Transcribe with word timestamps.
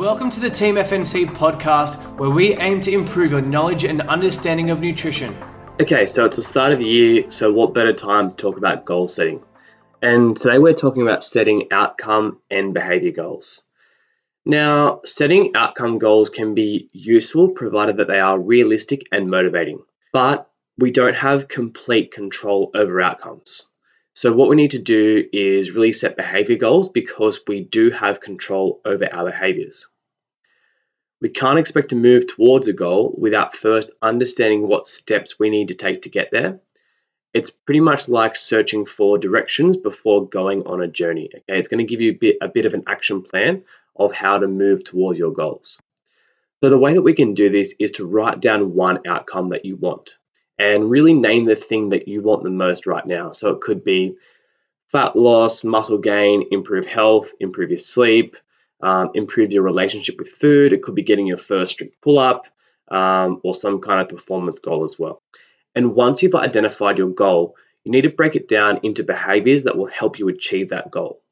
Welcome 0.00 0.30
to 0.30 0.40
the 0.40 0.48
Team 0.48 0.76
FNC 0.76 1.26
podcast, 1.26 1.98
where 2.16 2.30
we 2.30 2.54
aim 2.54 2.80
to 2.80 2.90
improve 2.90 3.32
your 3.32 3.42
knowledge 3.42 3.84
and 3.84 4.00
understanding 4.00 4.70
of 4.70 4.80
nutrition. 4.80 5.36
Okay, 5.78 6.06
so 6.06 6.24
it's 6.24 6.38
the 6.38 6.42
start 6.42 6.72
of 6.72 6.78
the 6.78 6.86
year, 6.86 7.30
so 7.30 7.52
what 7.52 7.74
better 7.74 7.92
time 7.92 8.30
to 8.30 8.34
talk 8.34 8.56
about 8.56 8.86
goal 8.86 9.08
setting? 9.08 9.42
And 10.00 10.34
today 10.34 10.58
we're 10.58 10.72
talking 10.72 11.02
about 11.02 11.22
setting 11.22 11.68
outcome 11.70 12.38
and 12.50 12.72
behavior 12.72 13.12
goals. 13.12 13.62
Now, 14.46 15.02
setting 15.04 15.54
outcome 15.54 15.98
goals 15.98 16.30
can 16.30 16.54
be 16.54 16.88
useful 16.94 17.50
provided 17.50 17.98
that 17.98 18.08
they 18.08 18.20
are 18.20 18.40
realistic 18.40 19.06
and 19.12 19.28
motivating, 19.28 19.82
but 20.14 20.50
we 20.78 20.92
don't 20.92 21.16
have 21.16 21.46
complete 21.46 22.10
control 22.10 22.70
over 22.74 23.02
outcomes. 23.02 23.69
So, 24.14 24.32
what 24.32 24.48
we 24.48 24.56
need 24.56 24.72
to 24.72 24.78
do 24.78 25.24
is 25.32 25.70
really 25.70 25.92
set 25.92 26.16
behavior 26.16 26.56
goals 26.56 26.88
because 26.88 27.40
we 27.46 27.60
do 27.60 27.90
have 27.90 28.20
control 28.20 28.80
over 28.84 29.08
our 29.10 29.24
behaviors. 29.26 29.86
We 31.20 31.28
can't 31.28 31.58
expect 31.58 31.90
to 31.90 31.96
move 31.96 32.26
towards 32.26 32.66
a 32.66 32.72
goal 32.72 33.14
without 33.16 33.54
first 33.54 33.92
understanding 34.02 34.66
what 34.66 34.86
steps 34.86 35.38
we 35.38 35.50
need 35.50 35.68
to 35.68 35.74
take 35.74 36.02
to 36.02 36.08
get 36.08 36.30
there. 36.30 36.60
It's 37.32 37.50
pretty 37.50 37.80
much 37.80 38.08
like 38.08 38.34
searching 38.34 38.84
for 38.84 39.16
directions 39.16 39.76
before 39.76 40.28
going 40.28 40.66
on 40.66 40.82
a 40.82 40.88
journey. 40.88 41.30
Okay, 41.32 41.58
it's 41.58 41.68
going 41.68 41.86
to 41.86 41.88
give 41.88 42.00
you 42.00 42.10
a 42.12 42.16
bit, 42.16 42.36
a 42.40 42.48
bit 42.48 42.66
of 42.66 42.74
an 42.74 42.84
action 42.88 43.22
plan 43.22 43.62
of 43.94 44.12
how 44.12 44.38
to 44.38 44.48
move 44.48 44.82
towards 44.82 45.18
your 45.18 45.32
goals. 45.32 45.78
So, 46.60 46.68
the 46.68 46.78
way 46.78 46.94
that 46.94 47.02
we 47.02 47.14
can 47.14 47.34
do 47.34 47.48
this 47.48 47.74
is 47.78 47.92
to 47.92 48.06
write 48.06 48.40
down 48.40 48.74
one 48.74 49.06
outcome 49.06 49.50
that 49.50 49.64
you 49.64 49.76
want 49.76 50.18
and 50.60 50.90
really 50.90 51.14
name 51.14 51.46
the 51.46 51.56
thing 51.56 51.88
that 51.88 52.06
you 52.06 52.20
want 52.20 52.44
the 52.44 52.50
most 52.50 52.86
right 52.86 53.06
now. 53.06 53.32
So, 53.32 53.50
it 53.50 53.60
could 53.60 53.82
be 53.82 54.16
fat 54.92 55.16
loss, 55.16 55.64
muscle 55.64 55.98
gain, 55.98 56.48
improve 56.50 56.86
health, 56.86 57.32
improve 57.40 57.70
your 57.70 57.78
sleep, 57.78 58.36
um, 58.82 59.10
improve 59.14 59.52
your 59.52 59.62
relationship 59.62 60.18
with 60.18 60.28
food. 60.28 60.72
It 60.72 60.82
could 60.82 60.94
be 60.94 61.02
getting 61.02 61.26
your 61.26 61.36
first 61.36 61.72
strict 61.72 62.00
pull 62.02 62.18
up 62.18 62.46
um, 62.90 63.40
or 63.44 63.54
some 63.54 63.80
kind 63.80 64.00
of 64.00 64.08
performance 64.08 64.58
goal 64.58 64.84
as 64.84 64.98
well. 64.98 65.22
And 65.74 65.94
once 65.94 66.22
you've 66.22 66.34
identified 66.34 66.98
your 66.98 67.10
goal, 67.10 67.56
you 67.84 67.92
need 67.92 68.02
to 68.02 68.10
break 68.10 68.36
it 68.36 68.48
down 68.48 68.80
into 68.82 69.02
behaviors 69.02 69.64
that 69.64 69.76
will 69.76 69.86
help 69.86 70.18
you 70.18 70.28
achieve 70.28 70.70
that 70.70 70.90
goal. 70.90 71.22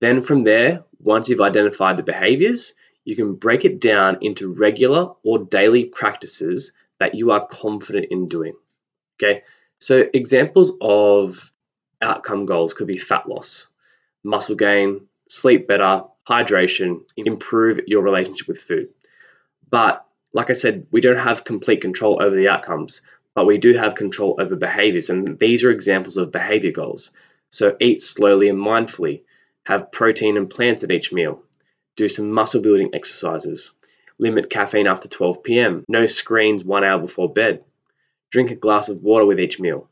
Then 0.00 0.22
from 0.22 0.44
there, 0.44 0.84
once 0.98 1.28
you've 1.28 1.40
identified 1.40 1.96
the 1.96 2.02
behaviors, 2.02 2.74
you 3.04 3.14
can 3.14 3.34
break 3.34 3.64
it 3.64 3.80
down 3.80 4.18
into 4.22 4.52
regular 4.52 5.12
or 5.22 5.44
daily 5.44 5.84
practices 5.84 6.72
that 6.98 7.14
you 7.14 7.30
are 7.30 7.46
confident 7.46 8.06
in 8.10 8.28
doing. 8.28 8.54
Okay, 9.18 9.42
so 9.78 10.04
examples 10.12 10.72
of 10.80 11.50
outcome 12.00 12.46
goals 12.46 12.74
could 12.74 12.86
be 12.86 12.98
fat 12.98 13.28
loss, 13.28 13.68
muscle 14.22 14.56
gain, 14.56 15.06
sleep 15.28 15.66
better, 15.66 16.04
hydration, 16.28 17.02
improve 17.16 17.80
your 17.86 18.02
relationship 18.02 18.48
with 18.48 18.60
food. 18.60 18.88
But 19.70 20.04
like 20.32 20.50
I 20.50 20.54
said, 20.54 20.86
we 20.90 21.00
don't 21.00 21.16
have 21.16 21.44
complete 21.44 21.80
control 21.80 22.22
over 22.22 22.36
the 22.36 22.48
outcomes, 22.48 23.00
but 23.34 23.46
we 23.46 23.58
do 23.58 23.72
have 23.74 23.94
control 23.94 24.36
over 24.38 24.56
behaviors. 24.56 25.10
And 25.10 25.38
these 25.38 25.64
are 25.64 25.70
examples 25.70 26.16
of 26.16 26.32
behavior 26.32 26.72
goals. 26.72 27.12
So 27.50 27.76
eat 27.80 28.02
slowly 28.02 28.48
and 28.48 28.58
mindfully, 28.58 29.22
have 29.64 29.92
protein 29.92 30.36
and 30.36 30.50
plants 30.50 30.84
at 30.84 30.90
each 30.90 31.12
meal, 31.12 31.42
do 31.96 32.08
some 32.08 32.30
muscle 32.30 32.60
building 32.60 32.90
exercises, 32.92 33.72
limit 34.18 34.50
caffeine 34.50 34.86
after 34.86 35.08
12 35.08 35.42
p.m., 35.42 35.84
no 35.88 36.06
screens 36.06 36.64
one 36.64 36.84
hour 36.84 36.98
before 36.98 37.32
bed, 37.32 37.64
drink 38.30 38.50
a 38.50 38.56
glass 38.56 38.88
of 38.88 39.02
water 39.02 39.26
with 39.26 39.40
each 39.40 39.60
meal, 39.60 39.88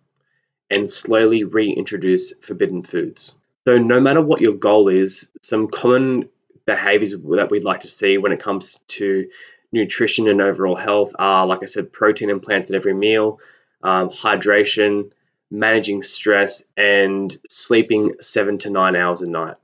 and 0.70 0.88
slowly 0.88 1.44
reintroduce 1.44 2.32
forbidden 2.38 2.82
foods. 2.82 3.34
So, 3.66 3.78
no 3.78 4.00
matter 4.00 4.20
what 4.20 4.40
your 4.40 4.54
goal 4.54 4.88
is, 4.88 5.28
some 5.42 5.68
common 5.68 6.28
behaviors 6.66 7.12
that 7.12 7.50
we'd 7.50 7.64
like 7.64 7.82
to 7.82 7.88
see 7.88 8.18
when 8.18 8.32
it 8.32 8.40
comes 8.40 8.78
to 8.88 9.28
nutrition 9.72 10.28
and 10.28 10.40
overall 10.40 10.76
health 10.76 11.12
are, 11.18 11.46
like 11.46 11.62
I 11.62 11.66
said, 11.66 11.92
protein 11.92 12.30
and 12.30 12.42
plants 12.42 12.70
at 12.70 12.76
every 12.76 12.94
meal, 12.94 13.40
um, 13.82 14.08
hydration, 14.08 15.12
managing 15.50 16.02
stress, 16.02 16.62
and 16.76 17.36
sleeping 17.48 18.14
seven 18.20 18.58
to 18.58 18.70
nine 18.70 18.96
hours 18.96 19.20
a 19.20 19.30
night. 19.30 19.56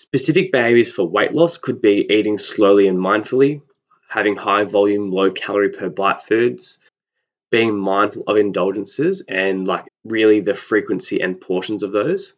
Specific 0.00 0.50
behaviors 0.50 0.90
for 0.90 1.06
weight 1.06 1.32
loss 1.32 1.58
could 1.58 1.80
be 1.80 2.06
eating 2.10 2.38
slowly 2.38 2.88
and 2.88 2.98
mindfully, 2.98 3.62
having 4.08 4.34
high 4.34 4.64
volume, 4.64 5.10
low 5.10 5.30
calorie 5.30 5.70
per 5.70 5.88
bite 5.88 6.22
foods, 6.22 6.78
being 7.50 7.78
mindful 7.78 8.24
of 8.26 8.36
indulgences 8.36 9.22
and 9.28 9.68
like 9.68 9.84
really 10.04 10.40
the 10.40 10.54
frequency 10.54 11.20
and 11.20 11.40
portions 11.40 11.82
of 11.82 11.92
those 11.92 12.34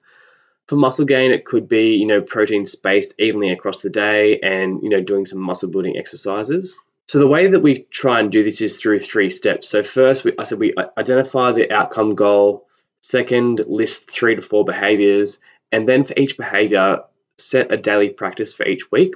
for 0.68 0.76
muscle 0.76 1.04
gain, 1.04 1.32
it 1.32 1.44
could 1.44 1.68
be, 1.68 1.96
you 1.96 2.06
know, 2.06 2.22
protein 2.22 2.66
spaced 2.66 3.14
evenly 3.18 3.50
across 3.50 3.82
the 3.82 3.90
day 3.90 4.38
and, 4.40 4.82
you 4.82 4.88
know, 4.88 5.02
doing 5.02 5.26
some 5.26 5.40
muscle 5.40 5.70
building 5.70 5.96
exercises. 5.96 6.78
So 7.08 7.18
the 7.18 7.26
way 7.26 7.48
that 7.48 7.60
we 7.60 7.80
try 7.90 8.20
and 8.20 8.30
do 8.30 8.44
this 8.44 8.60
is 8.60 8.78
through 8.78 9.00
three 9.00 9.30
steps. 9.30 9.68
So 9.68 9.82
first, 9.82 10.24
we, 10.24 10.32
I 10.38 10.44
said 10.44 10.58
we 10.58 10.74
uh, 10.74 10.86
identify 10.96 11.52
the 11.52 11.70
outcome 11.70 12.14
goal. 12.14 12.68
Second, 13.02 13.64
list 13.66 14.10
three 14.10 14.36
to 14.36 14.42
four 14.42 14.64
behaviors. 14.64 15.38
And 15.72 15.86
then 15.88 16.04
for 16.04 16.14
each 16.16 16.36
behavior, 16.36 17.00
set 17.38 17.72
a 17.72 17.76
daily 17.76 18.10
practice 18.10 18.52
for 18.52 18.66
each 18.66 18.90
week. 18.90 19.14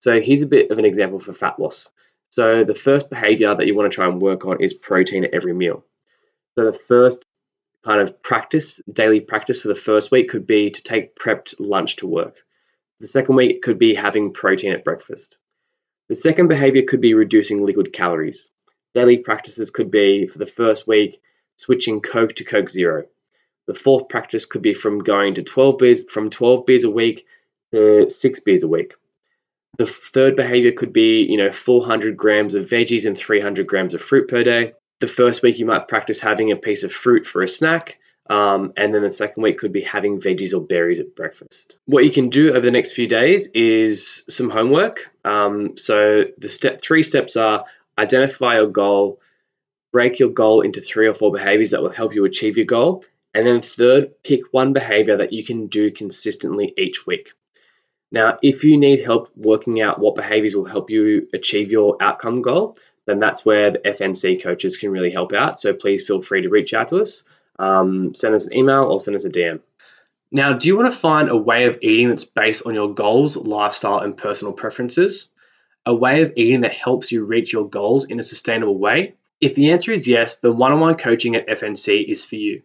So 0.00 0.20
here's 0.20 0.42
a 0.42 0.46
bit 0.46 0.70
of 0.70 0.78
an 0.78 0.84
example 0.84 1.18
for 1.18 1.32
fat 1.32 1.58
loss. 1.58 1.90
So 2.30 2.64
the 2.64 2.74
first 2.74 3.10
behavior 3.10 3.54
that 3.54 3.66
you 3.66 3.74
want 3.74 3.90
to 3.90 3.94
try 3.94 4.06
and 4.06 4.20
work 4.20 4.46
on 4.46 4.62
is 4.62 4.72
protein 4.72 5.24
at 5.24 5.34
every 5.34 5.52
meal. 5.52 5.84
So 6.54 6.64
the 6.64 6.78
first 6.78 7.24
kind 7.84 8.00
of 8.00 8.22
practice, 8.22 8.80
daily 8.90 9.20
practice 9.20 9.60
for 9.60 9.68
the 9.68 9.74
first 9.74 10.10
week 10.10 10.28
could 10.28 10.46
be 10.46 10.70
to 10.70 10.82
take 10.82 11.16
prepped 11.16 11.54
lunch 11.58 11.96
to 11.96 12.06
work. 12.06 12.36
The 13.00 13.06
second 13.06 13.36
week 13.36 13.62
could 13.62 13.78
be 13.78 13.94
having 13.94 14.32
protein 14.32 14.72
at 14.72 14.84
breakfast. 14.84 15.38
The 16.08 16.14
second 16.14 16.48
behavior 16.48 16.82
could 16.82 17.00
be 17.00 17.14
reducing 17.14 17.64
liquid 17.64 17.92
calories. 17.92 18.48
Daily 18.94 19.18
practices 19.18 19.70
could 19.70 19.90
be 19.90 20.26
for 20.26 20.38
the 20.38 20.46
first 20.46 20.86
week 20.86 21.20
switching 21.56 22.00
Coke 22.00 22.34
to 22.36 22.44
Coke 22.44 22.68
Zero. 22.68 23.04
The 23.66 23.74
fourth 23.74 24.08
practice 24.08 24.46
could 24.46 24.62
be 24.62 24.74
from 24.74 25.04
going 25.04 25.34
to 25.34 25.42
12 25.42 25.78
beers 25.78 26.10
from 26.10 26.30
12 26.30 26.66
beers 26.66 26.84
a 26.84 26.90
week 26.90 27.26
to 27.72 28.10
6 28.10 28.40
beers 28.40 28.62
a 28.62 28.68
week. 28.68 28.94
The 29.78 29.86
third 29.86 30.36
behavior 30.36 30.72
could 30.72 30.92
be, 30.92 31.22
you 31.22 31.36
know, 31.36 31.50
400 31.50 32.16
grams 32.16 32.54
of 32.54 32.66
veggies 32.66 33.06
and 33.06 33.16
300 33.16 33.66
grams 33.66 33.94
of 33.94 34.02
fruit 34.02 34.28
per 34.28 34.42
day 34.42 34.74
the 35.00 35.08
first 35.08 35.42
week 35.42 35.58
you 35.58 35.66
might 35.66 35.88
practice 35.88 36.20
having 36.20 36.52
a 36.52 36.56
piece 36.56 36.84
of 36.84 36.92
fruit 36.92 37.26
for 37.26 37.42
a 37.42 37.48
snack. 37.48 37.98
Um, 38.28 38.74
and 38.76 38.94
then 38.94 39.02
the 39.02 39.10
second 39.10 39.42
week 39.42 39.58
could 39.58 39.72
be 39.72 39.80
having 39.80 40.20
veggies 40.20 40.54
or 40.54 40.64
berries 40.64 41.00
at 41.00 41.16
breakfast. 41.16 41.76
What 41.86 42.04
you 42.04 42.12
can 42.12 42.28
do 42.28 42.50
over 42.50 42.60
the 42.60 42.70
next 42.70 42.92
few 42.92 43.08
days 43.08 43.48
is 43.54 44.24
some 44.28 44.50
homework. 44.50 45.10
Um, 45.24 45.76
so 45.76 46.26
the 46.38 46.48
step 46.48 46.80
three 46.80 47.02
steps 47.02 47.36
are 47.36 47.64
identify 47.98 48.54
your 48.54 48.68
goal, 48.68 49.20
break 49.92 50.20
your 50.20 50.28
goal 50.28 50.60
into 50.60 50.80
three 50.80 51.08
or 51.08 51.14
four 51.14 51.32
behaviors 51.32 51.72
that 51.72 51.82
will 51.82 51.90
help 51.90 52.14
you 52.14 52.24
achieve 52.24 52.56
your 52.56 52.66
goal, 52.66 53.04
and 53.34 53.44
then 53.46 53.62
third, 53.62 54.22
pick 54.22 54.42
one 54.52 54.72
behavior 54.72 55.16
that 55.16 55.32
you 55.32 55.44
can 55.44 55.66
do 55.66 55.90
consistently 55.90 56.72
each 56.78 57.06
week. 57.06 57.32
Now, 58.12 58.38
if 58.42 58.64
you 58.64 58.76
need 58.76 59.04
help 59.04 59.30
working 59.36 59.80
out 59.80 60.00
what 60.00 60.16
behaviors 60.16 60.54
will 60.54 60.64
help 60.64 60.90
you 60.90 61.28
achieve 61.32 61.70
your 61.70 61.96
outcome 62.00 62.42
goal, 62.42 62.76
then 63.06 63.20
that's 63.20 63.44
where 63.44 63.70
the 63.70 63.78
FNC 63.78 64.42
coaches 64.42 64.76
can 64.76 64.90
really 64.90 65.10
help 65.10 65.32
out. 65.32 65.58
So 65.58 65.72
please 65.72 66.06
feel 66.06 66.20
free 66.20 66.42
to 66.42 66.48
reach 66.48 66.74
out 66.74 66.88
to 66.88 67.00
us, 67.00 67.28
um, 67.58 68.14
send 68.14 68.34
us 68.34 68.46
an 68.46 68.56
email, 68.56 68.86
or 68.86 69.00
send 69.00 69.16
us 69.16 69.24
a 69.24 69.30
DM. 69.30 69.60
Now, 70.32 70.52
do 70.52 70.68
you 70.68 70.76
want 70.76 70.92
to 70.92 70.98
find 70.98 71.28
a 71.28 71.36
way 71.36 71.66
of 71.66 71.78
eating 71.82 72.08
that's 72.08 72.24
based 72.24 72.66
on 72.66 72.74
your 72.74 72.94
goals, 72.94 73.36
lifestyle, 73.36 73.98
and 73.98 74.16
personal 74.16 74.52
preferences? 74.52 75.32
A 75.86 75.94
way 75.94 76.22
of 76.22 76.32
eating 76.36 76.60
that 76.60 76.74
helps 76.74 77.10
you 77.10 77.24
reach 77.24 77.52
your 77.52 77.68
goals 77.68 78.04
in 78.04 78.20
a 78.20 78.24
sustainable 78.24 78.78
way? 78.78 79.14
If 79.40 79.54
the 79.54 79.72
answer 79.72 79.90
is 79.90 80.06
yes, 80.06 80.36
then 80.36 80.56
one 80.56 80.72
on 80.72 80.80
one 80.80 80.94
coaching 80.94 81.34
at 81.34 81.48
FNC 81.48 82.08
is 82.08 82.24
for 82.24 82.36
you. 82.36 82.62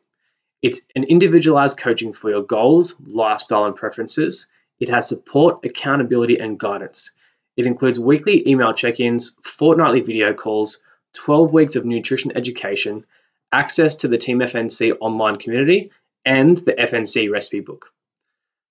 It's 0.61 0.81
an 0.95 1.05
individualized 1.05 1.77
coaching 1.77 2.13
for 2.13 2.29
your 2.29 2.43
goals, 2.43 2.95
lifestyle, 2.99 3.65
and 3.65 3.75
preferences. 3.75 4.47
It 4.79 4.89
has 4.89 5.07
support, 5.07 5.65
accountability, 5.65 6.37
and 6.37 6.59
guidance. 6.59 7.11
It 7.55 7.65
includes 7.65 7.99
weekly 7.99 8.47
email 8.47 8.73
check 8.73 8.99
ins, 8.99 9.37
fortnightly 9.43 10.01
video 10.01 10.33
calls, 10.33 10.83
12 11.13 11.53
weeks 11.53 11.75
of 11.75 11.85
nutrition 11.85 12.35
education, 12.35 13.05
access 13.51 13.97
to 13.97 14.07
the 14.07 14.17
Team 14.17 14.39
FNC 14.39 14.97
online 14.99 15.37
community, 15.37 15.91
and 16.25 16.57
the 16.57 16.73
FNC 16.73 17.31
recipe 17.31 17.61
book. 17.61 17.93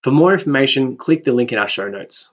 For 0.03 0.11
more 0.11 0.33
information, 0.33 0.97
click 0.99 1.25
the 1.25 1.33
link 1.33 1.53
in 1.53 1.59
our 1.59 1.69
show 1.69 1.89
notes. 1.89 2.31